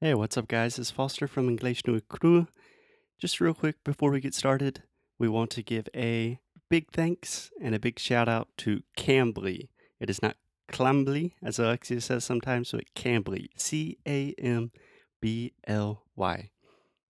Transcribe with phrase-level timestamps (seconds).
[0.00, 0.78] Hey, what's up, guys?
[0.78, 2.46] It's Foster from English no Cru.
[3.20, 4.84] Just real quick before we get started,
[5.18, 6.38] we want to give a
[6.70, 9.70] big thanks and a big shout out to Cambly.
[9.98, 10.36] It is not
[10.70, 13.48] Clambly, as Alexia says sometimes, but Cambly.
[13.56, 14.70] C A M
[15.20, 16.50] B L Y.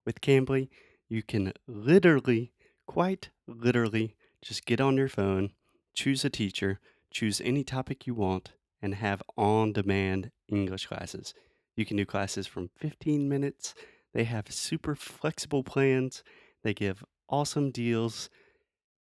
[0.06, 0.70] With Cambly,
[1.10, 2.54] you can literally,
[2.86, 5.50] quite literally, just get on your phone,
[5.92, 6.80] choose a teacher,
[7.10, 11.34] choose any topic you want, and have on demand English classes.
[11.78, 13.72] You can do classes from 15 minutes.
[14.12, 16.24] They have super flexible plans.
[16.64, 18.30] They give awesome deals.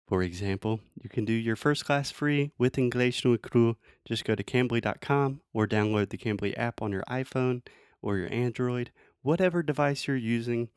[0.07, 3.77] For example, you can do your first class free with English no Cru.
[4.07, 7.66] Just go to Cambly.com or download the Cambly app on your iPhone
[8.03, 8.91] or your Android,
[9.23, 10.69] whatever device you're using.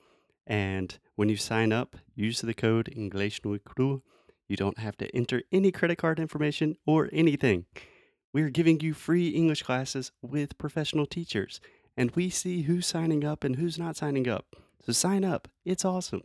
[0.47, 4.03] And when you sign up, use the code English no Cru.
[4.48, 7.67] You don't have to enter any credit card information or anything.
[8.33, 11.61] We're giving you free English classes with professional teachers,
[11.97, 14.57] and we see who's signing up and who's not signing up.
[14.85, 15.48] So sign up.
[15.65, 16.23] It's awesome.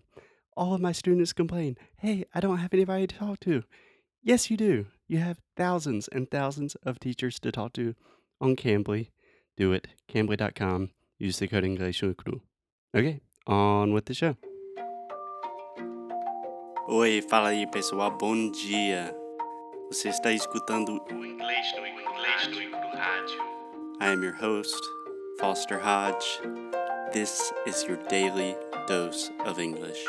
[0.55, 3.63] All of my students complain, hey, I don't have anybody to talk to.
[4.23, 4.87] Yes, you do.
[5.07, 7.93] You have thousands and thousands of teachers to talk to
[8.41, 9.09] on Cambly.
[9.57, 9.87] Do it.
[10.11, 10.89] Cambly.com.
[11.19, 12.13] Use the code English no
[12.95, 14.35] Okay, on with the show.
[16.87, 19.15] Oi, fala aí pessoal, bom dia.
[19.87, 21.35] Você está escutando o no no
[22.95, 23.41] Rádio.
[24.01, 24.81] I am your host,
[25.39, 26.39] Foster Hodge.
[27.11, 28.55] This is your daily
[28.87, 30.01] dose of English.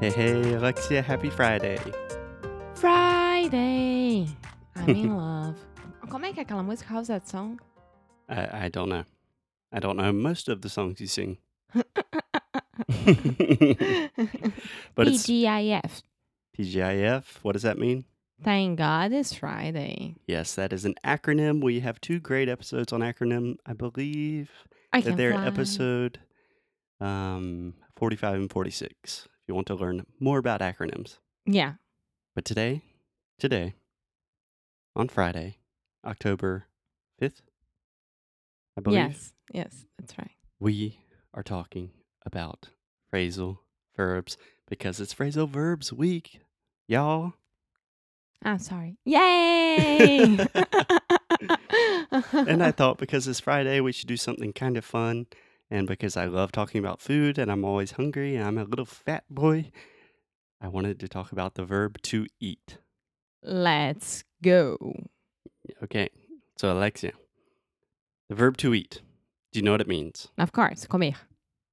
[0.00, 1.78] Hey, hey, Alexia, happy Friday.
[2.74, 4.26] Friday.
[4.76, 5.56] I'm in love.
[6.08, 6.92] Como é que é aquela música?
[6.92, 7.58] How's that song?
[8.32, 9.04] I, I don't know.
[9.72, 11.38] I don't know most of the songs you sing.
[11.74, 11.84] but
[15.06, 16.02] it's TGIF.
[16.58, 17.24] TGIF.
[17.42, 18.04] What does that mean?
[18.42, 20.16] Thank God it's Friday.
[20.26, 21.62] Yes, that is an acronym.
[21.62, 24.50] We have two great episodes on acronym, I believe.
[24.92, 25.46] I can they're fly.
[25.46, 26.18] episode
[27.00, 31.18] um, 45 and 46 if you want to learn more about acronyms.
[31.46, 31.74] Yeah.
[32.34, 32.82] But today,
[33.38, 33.74] today,
[34.96, 35.58] on Friday,
[36.04, 36.64] October
[37.20, 37.42] 5th,
[38.76, 39.32] I believe, Yes.
[39.52, 40.30] Yes, that's right.
[40.60, 40.98] we
[41.34, 41.90] are talking
[42.24, 42.68] about
[43.12, 43.58] phrasal
[43.96, 44.36] verbs
[44.68, 46.40] because it's phrasal verbs week,
[46.88, 47.34] y'all.
[48.42, 48.96] I'm sorry.
[49.04, 50.38] Yay!
[52.32, 55.26] and I thought because it's Friday, we should do something kind of fun.
[55.70, 58.84] And because I love talking about food and I'm always hungry and I'm a little
[58.84, 59.70] fat boy,
[60.60, 62.78] I wanted to talk about the verb to eat.
[63.42, 64.76] Let's go.
[65.82, 66.10] Okay,
[66.56, 67.12] so Alexia,
[68.32, 69.02] the verb to eat.
[69.52, 70.28] Do you know what it means?
[70.38, 71.12] Of course, comer.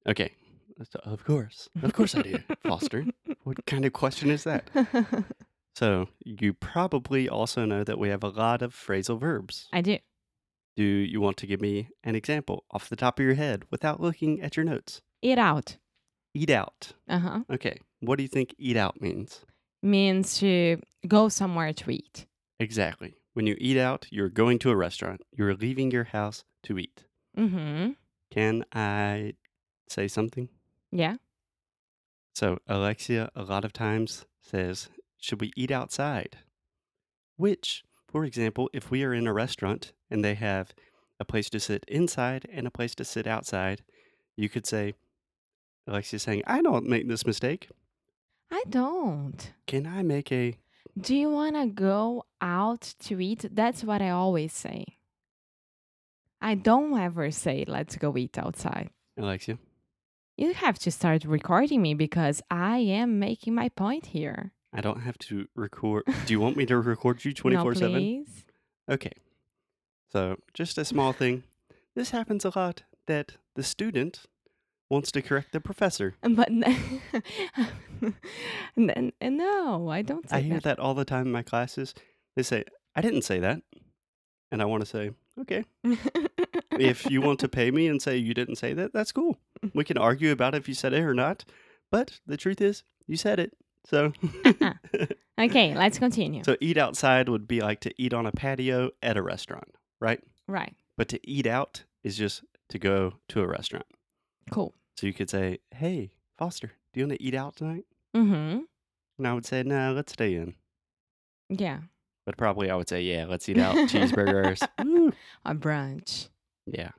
[0.06, 0.32] Okay,
[1.04, 1.70] of course.
[1.82, 3.06] Of course I do, Foster.
[3.44, 4.68] What kind of question is that?
[5.76, 9.68] So, you probably also know that we have a lot of phrasal verbs.
[9.72, 9.96] I do.
[10.76, 14.00] Do you want to give me an example off the top of your head without
[14.00, 15.00] looking at your notes?
[15.22, 15.78] Eat out.
[16.34, 16.92] Eat out.
[17.08, 17.40] Uh huh.
[17.50, 19.46] Okay, what do you think eat out means?
[19.82, 22.26] Means to go somewhere to eat.
[22.58, 23.14] Exactly.
[23.32, 25.22] When you eat out, you're going to a restaurant.
[25.32, 27.04] You're leaving your house to eat.
[27.36, 27.90] Mm-hmm.
[28.30, 29.34] Can I
[29.88, 30.48] say something?
[30.92, 31.16] Yeah.
[32.34, 34.88] So, Alexia a lot of times says,
[35.18, 36.38] Should we eat outside?
[37.36, 40.72] Which, for example, if we are in a restaurant and they have
[41.18, 43.82] a place to sit inside and a place to sit outside,
[44.36, 44.94] you could say,
[45.86, 47.68] Alexia's saying, I don't make this mistake.
[48.50, 49.52] I don't.
[49.66, 50.56] Can I make a.
[50.98, 53.46] Do you want to go out to eat?
[53.52, 54.84] That's what I always say.
[56.40, 58.90] I don't ever say, let's go eat outside.
[59.18, 59.58] Alexia?
[60.36, 64.52] You have to start recording me because I am making my point here.
[64.72, 66.04] I don't have to record.
[66.26, 67.92] Do you want me to record you 24 no, 7?
[67.92, 68.44] please.
[68.88, 69.12] Okay.
[70.10, 71.44] So, just a small thing.
[71.94, 74.22] This happens a lot that the student
[74.88, 76.16] wants to correct the professor.
[76.22, 76.50] But
[78.76, 81.94] no, I don't say I hear that all the time in my classes.
[82.34, 82.64] They say,
[82.96, 83.62] I didn't say that.
[84.52, 85.10] And I want to say,
[85.40, 85.64] okay,
[86.80, 89.38] if you want to pay me and say you didn't say that, that's cool.
[89.74, 91.44] We can argue about if you said it or not.
[91.90, 93.56] But the truth is, you said it.
[93.86, 94.12] So,
[95.40, 96.44] okay, let's continue.
[96.44, 99.68] so eat outside would be like to eat on a patio at a restaurant,
[100.00, 100.22] right?
[100.46, 100.74] right.
[100.96, 103.86] But to eat out is just to go to a restaurant.
[104.50, 104.74] Cool.
[104.96, 107.84] So you could say, hey, Foster, do you want to eat out tonight?
[108.14, 108.60] Mm-hmm.
[109.18, 110.54] And I would say, no, let's stay in.
[111.48, 111.80] Yeah.
[112.26, 114.62] But probably I would say, yeah, let's eat out cheeseburgers.
[115.44, 116.28] A brunch.
[116.70, 116.90] Yeah.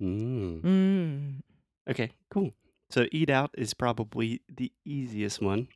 [0.00, 0.62] Mm.
[0.62, 1.40] Mm.
[1.88, 2.52] Okay, cool.
[2.88, 5.68] So eat out is probably the easiest one.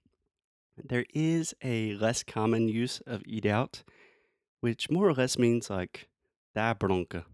[0.76, 3.84] There is a less common use of eat out,
[4.60, 6.08] which more or less means like
[6.54, 7.24] da bronca.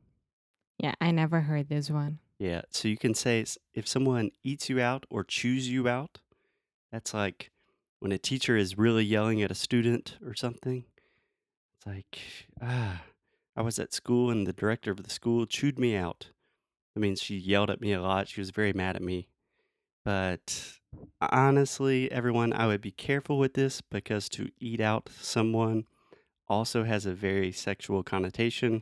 [0.78, 2.19] Yeah, I never heard this one.
[2.38, 3.44] Yeah, so you can say
[3.75, 6.20] if someone eats you out or chews you out,
[6.90, 7.50] that's like
[8.00, 10.84] when a teacher is really yelling at a student or something.
[11.76, 12.19] It's like,
[12.62, 13.02] ah,
[13.60, 16.28] I was at school and the director of the school chewed me out.
[16.96, 18.26] I mean, she yelled at me a lot.
[18.26, 19.28] She was very mad at me.
[20.02, 20.78] But
[21.20, 25.84] honestly, everyone, I would be careful with this because to eat out someone
[26.48, 28.80] also has a very sexual connotation.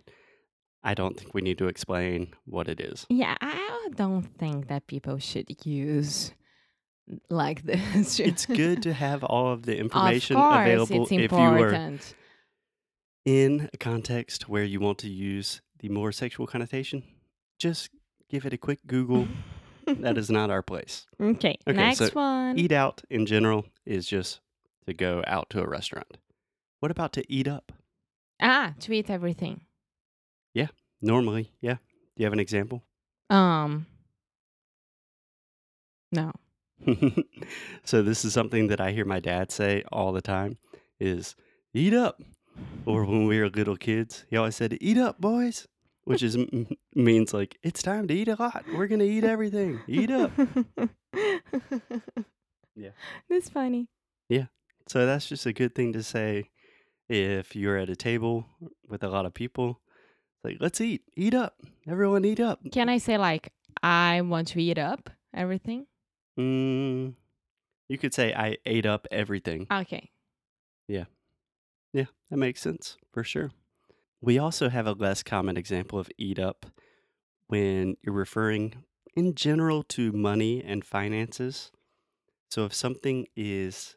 [0.85, 3.05] I don't think we need to explain what it is.
[3.11, 6.31] Yeah, I don't think that people should use
[7.29, 8.21] like this.
[8.21, 12.15] It's good to have all of the of information course, available it's if you important.
[13.29, 17.03] In a context where you want to use the more sexual connotation.
[17.59, 17.91] Just
[18.31, 19.29] give it a quick Google.
[19.87, 21.05] that is not our place.
[21.21, 22.59] okay, Okay, next so one.
[22.59, 24.41] Eat out in general is just
[24.87, 26.17] to go out to a restaurant.
[26.81, 27.71] What about to eat up?
[28.41, 29.61] Ah, to eat everything.
[30.55, 30.69] Yeah,
[31.03, 31.75] normally, yeah.
[31.75, 32.83] Do you have an example?
[33.29, 33.85] Um,
[36.13, 36.33] no.
[37.85, 40.57] so this is something that I hear my dad say all the time
[40.99, 41.37] is
[41.75, 42.23] eat up.
[42.89, 45.69] Or when we were little kids, he always said, "Eat up, boys,"
[46.05, 46.39] which is
[46.95, 48.65] means like it's time to eat a lot.
[48.75, 49.81] We're gonna eat everything.
[49.87, 50.33] Eat up.
[52.75, 52.91] Yeah.
[53.29, 53.89] That's funny.
[54.29, 54.47] Yeah,
[54.87, 56.51] so that's just a good thing to say
[57.09, 58.47] if you're at a table
[58.89, 59.81] with a lot of people.
[60.45, 61.03] Like, let's eat.
[61.17, 61.57] Eat up.
[61.89, 62.61] Everyone eat up.
[62.71, 63.53] Can I say like
[63.83, 65.87] I want to eat up everything?
[66.39, 67.15] Mm,
[67.89, 69.67] you could say I ate up everything.
[69.73, 70.13] Okay.
[71.93, 73.51] Yeah, that makes sense for sure.
[74.21, 76.67] We also have a less common example of eat up
[77.47, 78.75] when you're referring
[79.17, 81.71] in general to money and finances.
[82.51, 83.97] So if something is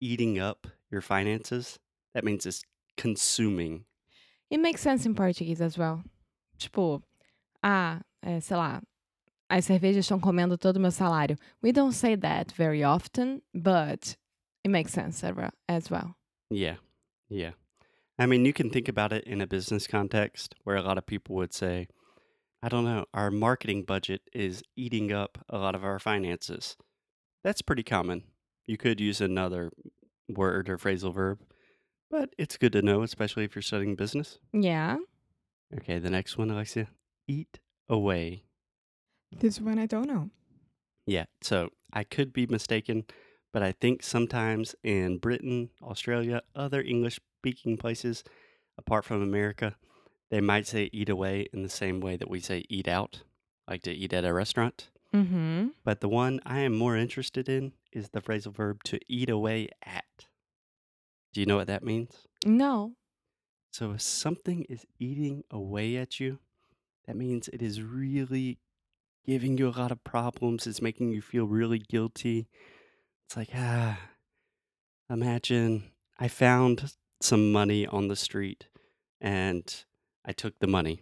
[0.00, 1.78] eating up your finances,
[2.14, 2.62] that means it's
[2.96, 3.84] consuming.
[4.50, 6.02] It makes sense in Portuguese as well.
[6.58, 7.02] Tipo,
[7.62, 8.82] ah, é, sei lá,
[9.48, 11.36] as cervejas estão comendo todo o meu salário.
[11.62, 14.16] We don't say that very often, but
[14.64, 16.14] it makes sense as well- as well.
[16.50, 16.76] Yeah.
[17.32, 17.52] Yeah.
[18.18, 21.06] I mean, you can think about it in a business context where a lot of
[21.06, 21.88] people would say,
[22.62, 26.76] I don't know, our marketing budget is eating up a lot of our finances.
[27.42, 28.24] That's pretty common.
[28.66, 29.70] You could use another
[30.28, 31.40] word or phrasal verb,
[32.10, 34.38] but it's good to know, especially if you're studying business.
[34.52, 34.98] Yeah.
[35.74, 36.88] Okay, the next one, Alexia.
[37.26, 37.58] Eat
[37.88, 38.44] away.
[39.36, 40.30] This one I don't know.
[41.06, 43.06] Yeah, so I could be mistaken,
[43.52, 48.24] but I think sometimes in Britain, Australia, other English speaking places
[48.78, 49.76] apart from America,
[50.30, 53.22] they might say eat away in the same way that we say eat out,
[53.68, 54.88] like to eat at a restaurant.
[55.14, 55.68] Mm-hmm.
[55.84, 59.68] But the one I am more interested in is the phrasal verb to eat away
[59.84, 60.04] at.
[61.34, 62.26] Do you know what that means?
[62.46, 62.92] No.
[63.72, 66.38] So if something is eating away at you,
[67.06, 68.58] that means it is really
[69.26, 70.66] giving you a lot of problems.
[70.66, 72.48] It's making you feel really guilty.
[73.32, 73.98] It's like, ah,
[75.08, 75.84] imagine
[76.18, 76.92] I found
[77.22, 78.68] some money on the street
[79.22, 79.64] and
[80.22, 81.00] I took the money.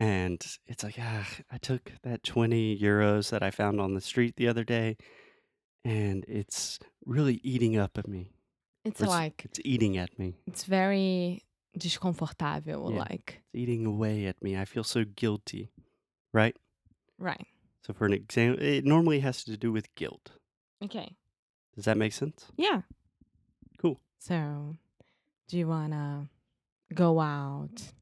[0.00, 4.36] And it's like, ah, I took that 20 euros that I found on the street
[4.36, 4.96] the other day
[5.84, 8.30] and it's really eating up at me.
[8.82, 10.38] It's Or like it's eating at me.
[10.46, 11.42] it's very
[11.78, 13.00] desconfortável, Yeah.
[13.00, 14.56] like It's eating away at me.
[14.56, 15.70] I feel so guilty,
[16.32, 16.56] right?
[17.18, 17.46] right.
[17.82, 20.38] So for an example, it normally has to do with guilt.
[20.84, 21.16] Okay.
[21.74, 22.46] Does that make sense?
[22.56, 22.82] Yeah.
[23.78, 23.98] Cool.
[24.18, 24.76] So,
[25.48, 26.28] do you wanna
[26.94, 27.92] go out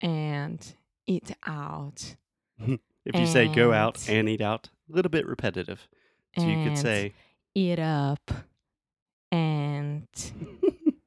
[0.00, 0.64] and
[1.06, 2.16] eat out?
[3.08, 5.86] If you say go out And- eat out, a little bit repetitive.
[6.36, 7.14] So you could say,
[7.54, 8.32] eat up
[9.30, 10.08] and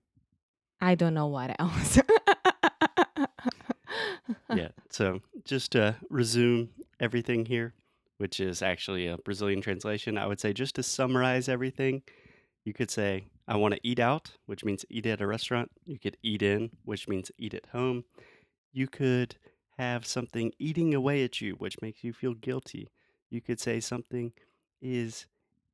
[0.81, 1.99] I don't know what else.
[4.55, 4.69] yeah.
[4.89, 6.69] So just to resume
[7.01, 7.73] everything here,
[8.19, 12.03] which is actually a Brazilian translation, I would say just to summarize everything,
[12.65, 15.71] you could say, I want to eat out, which means eat at a restaurant.
[15.85, 18.03] You could eat in, which means eat at home.
[18.73, 19.37] You could
[19.77, 22.89] have something eating away at you, which makes you feel guilty.
[23.29, 24.33] You could say something
[24.81, 25.25] is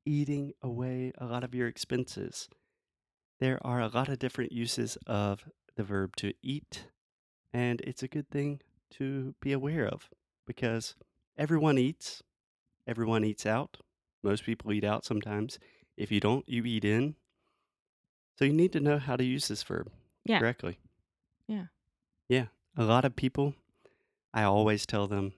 [0.05, 2.47] eating away a lot of your expenses.
[3.39, 5.43] There are a lot of different uses of
[5.75, 6.85] the verb to eat,
[7.51, 8.61] and it's a good thing
[8.91, 10.09] to be aware of
[10.45, 10.95] because
[11.37, 12.21] everyone eats,
[12.87, 13.77] everyone eats out.
[14.23, 15.59] Most people eat out sometimes.
[15.97, 17.15] If you don't, you eat in.
[18.37, 19.91] So you need to know how to use this verb
[20.25, 20.39] Yeah.
[20.39, 20.77] correctly.
[21.47, 21.67] Yeah.
[22.27, 22.47] Yeah.
[22.77, 23.55] A lot of people,
[24.33, 25.33] I always tell them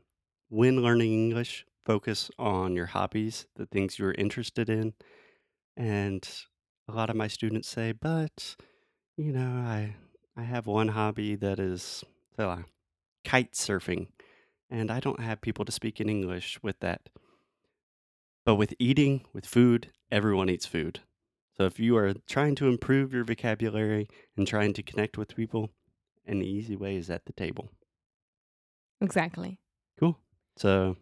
[0.50, 4.94] when learning English, focus on your hobbies, the things you're interested in.
[5.76, 6.28] And
[6.88, 8.56] a lot of my students say, but,
[9.16, 9.96] you know, I,
[10.36, 12.04] I have one hobby that is
[12.38, 12.64] uh,
[13.24, 14.08] kite surfing,
[14.70, 17.10] and I don't have people to speak in English with that.
[18.48, 21.02] But with eating, with food, everyone eats food.
[21.58, 25.72] So if you are trying to improve your vocabulary and trying to connect with people,
[26.26, 27.72] an easy way is at the table.
[29.02, 29.60] Exactly.
[30.00, 30.18] Cool.
[30.56, 30.96] So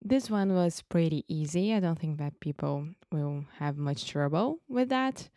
[0.00, 1.74] This one was pretty easy.
[1.74, 5.28] I don't think that people will have much trouble with that.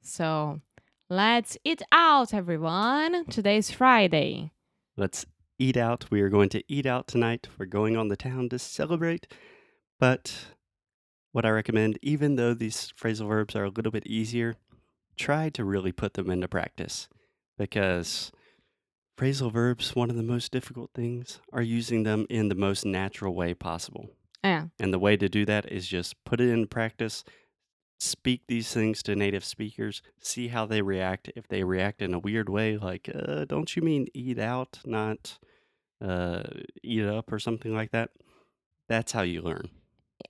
[0.00, 0.62] So
[1.10, 3.26] let's eat out, everyone.
[3.26, 4.50] Today's Friday.
[4.96, 5.26] let's
[5.58, 6.06] eat out.
[6.10, 7.48] We are going to eat out tonight.
[7.58, 9.26] We're going on the town to celebrate.
[9.98, 10.55] But
[11.32, 14.56] what I recommend, even though these phrasal verbs are a little bit easier,
[15.16, 17.08] try to really put them into practice
[17.58, 18.30] because
[19.18, 23.34] phrasal verbs, one of the most difficult things, are using them in the most natural
[23.34, 24.10] way possible.
[24.42, 27.24] É, And the way to do that is just put it in practice,
[27.98, 31.30] speak these things to native speakers, see how they react.
[31.34, 35.38] If they react in a weird way, like, uh, don't you mean eat out, not
[36.00, 36.42] uh,
[36.82, 38.10] eat up or something like that?
[38.88, 39.70] That's how you learn.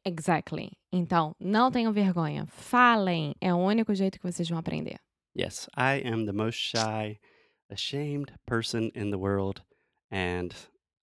[0.05, 0.73] Exactly.
[0.93, 2.47] Então, não tenham vergonha.
[2.47, 3.35] Falem.
[3.40, 4.99] É o único jeito que vocês vão aprender.
[5.38, 7.21] Yes, I am the most shy,
[7.71, 9.62] ashamed person in the world,
[10.11, 10.55] and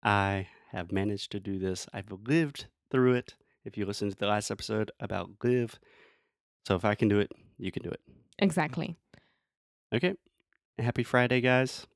[0.03, 1.87] I have managed to do this.
[1.93, 3.35] I've lived through it.
[3.65, 5.79] If you listen to the last episode about live,
[6.67, 8.01] so if I can do it, you can do it.
[8.39, 8.97] Exactly.
[9.93, 10.15] Okay.
[10.79, 11.87] Happy Friday, guys.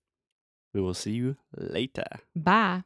[0.74, 2.04] We will see you later.
[2.34, 2.82] Bye.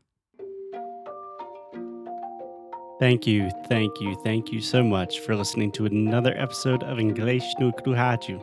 [2.99, 7.45] Thank you, thank you, thank you so much for listening to another episode of English
[7.61, 8.41] no Kruhaju.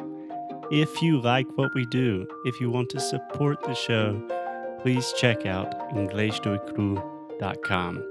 [0.72, 4.18] If you like what we do, if you want to support the show,
[4.82, 8.04] please check out EnglishNoCru.com.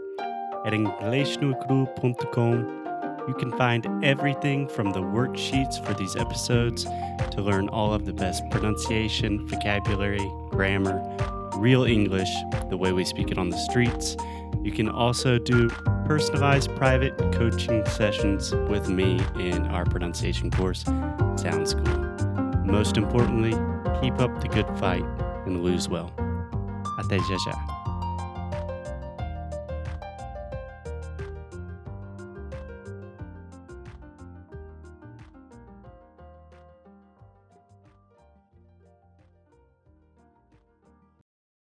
[0.66, 2.84] At EnglishNoCru.com,
[3.26, 8.12] you can find everything from the worksheets for these episodes to learn all of the
[8.12, 11.00] best pronunciation, vocabulary, grammar,
[11.56, 12.28] real English,
[12.68, 14.14] the way we speak it on the streets.
[14.62, 15.70] You can also do
[16.04, 20.84] personalized private coaching sessions with me in our pronunciation course,
[21.37, 21.99] Sound School.
[22.64, 23.52] Most importantly,
[24.00, 25.04] keep up the good fight
[25.46, 26.11] and lose well.
[26.99, 27.83] Até já.